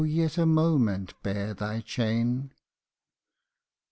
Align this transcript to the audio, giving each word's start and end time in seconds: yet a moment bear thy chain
yet 0.03 0.35
a 0.35 0.47
moment 0.47 1.13
bear 1.21 1.53
thy 1.53 1.79
chain 1.79 2.49